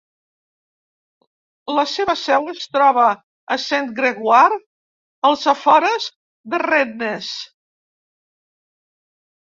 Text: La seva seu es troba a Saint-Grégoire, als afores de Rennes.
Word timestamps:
La 1.79 1.83
seva 1.91 2.15
seu 2.21 2.49
es 2.55 2.63
troba 2.77 3.05
a 3.57 3.59
Saint-Grégoire, 3.67 4.59
als 5.33 5.47
afores 5.55 6.11
de 6.55 6.65
Rennes. 6.69 7.33